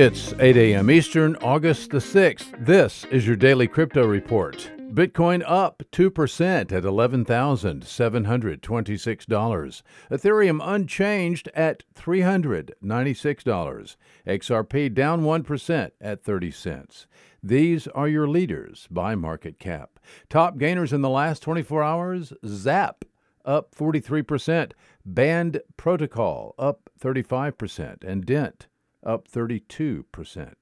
[0.00, 0.92] It's 8 a.m.
[0.92, 2.64] Eastern, August the 6th.
[2.64, 4.70] This is your daily crypto report.
[4.92, 9.82] Bitcoin up 2% at $11,726.
[10.08, 13.96] Ethereum unchanged at $396.
[14.24, 17.08] XRP down 1% at 30 cents.
[17.42, 19.98] These are your leaders by market cap.
[20.28, 23.04] Top gainers in the last 24 hours Zap
[23.44, 24.70] up 43%,
[25.04, 28.68] Band Protocol up 35%, and Dent
[29.08, 30.52] up 32%.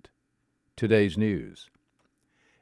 [0.77, 1.69] Today's news.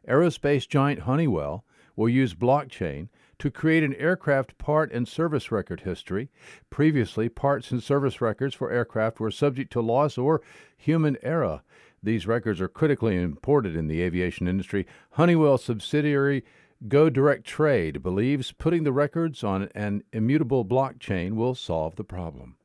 [0.09, 6.31] Aerospace giant Honeywell will use blockchain to create an aircraft part and service record history.
[6.71, 10.41] Previously, parts and service records for aircraft were subject to loss or
[10.77, 11.61] human error.
[12.03, 14.87] These records are critically important in the aviation industry.
[15.13, 16.45] Honeywell subsidiary
[16.89, 22.57] Go Direct Trade believes putting the records on an immutable blockchain will solve the problem.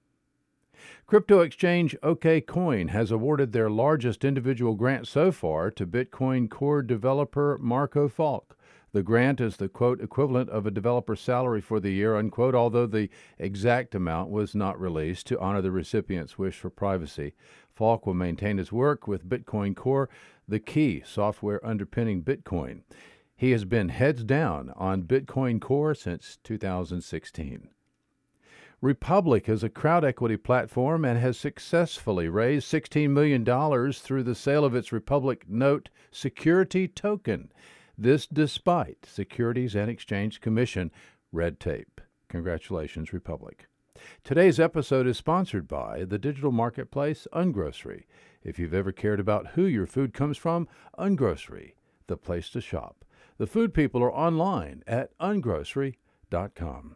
[1.07, 7.57] Crypto exchange OKCoin has awarded their largest individual grant so far to Bitcoin core developer
[7.61, 8.55] Marco Falke.
[8.91, 12.87] The grant is the quote equivalent of a developer's salary for the year, unquote, although
[12.87, 17.33] the exact amount was not released to honor the recipient's wish for privacy.
[17.77, 20.09] Falke will maintain his work with Bitcoin Core,
[20.47, 22.81] the key software underpinning Bitcoin.
[23.35, 27.69] He has been heads down on Bitcoin Core since 2016.
[28.81, 33.43] Republic is a crowd equity platform and has successfully raised $16 million
[33.91, 37.51] through the sale of its Republic Note security token.
[37.97, 40.91] This despite Securities and Exchange Commission
[41.33, 41.99] red tape.
[42.29, 43.67] Congratulations, Republic.
[44.23, 48.03] Today's episode is sponsored by the digital marketplace Ungrocery.
[48.43, 51.73] If you've ever cared about who your food comes from, Ungrocery,
[52.07, 53.03] the place to shop.
[53.37, 56.95] The food people are online at ungrocery.com.